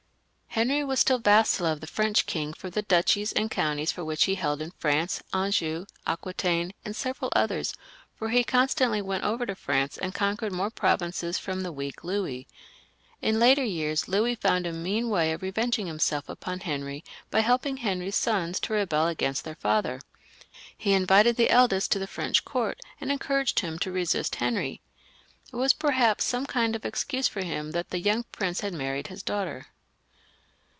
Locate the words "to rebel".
18.59-19.07